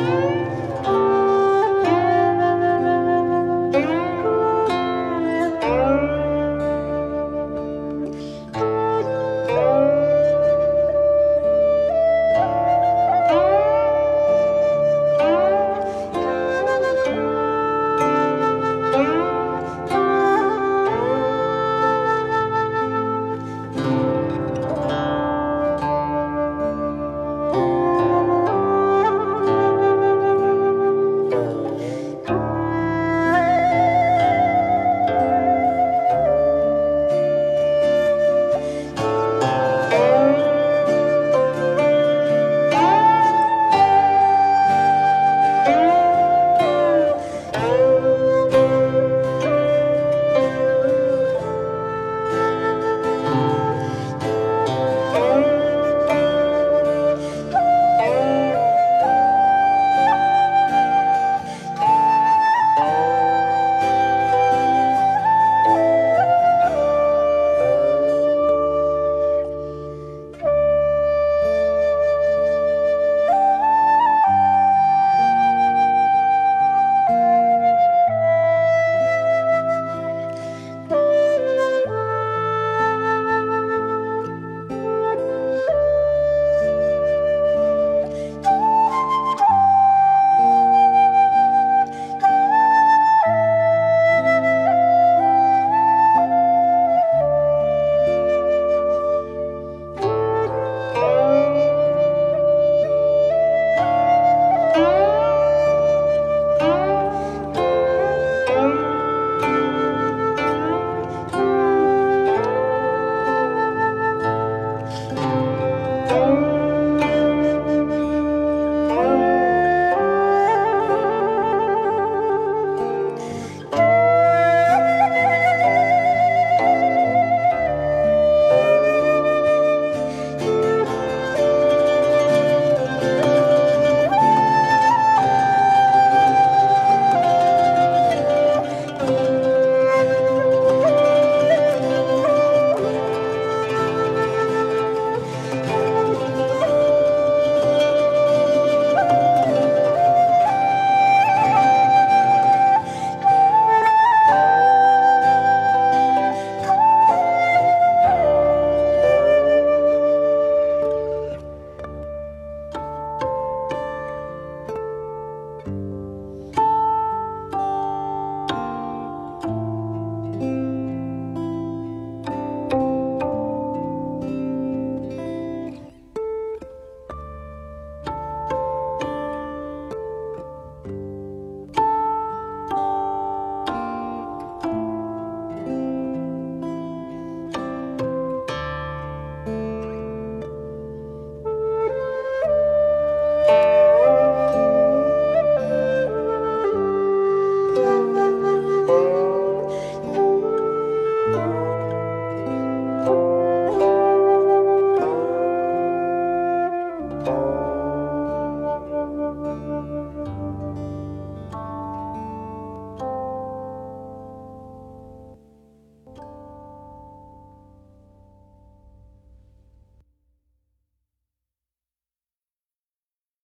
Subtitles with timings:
[0.00, 0.59] Música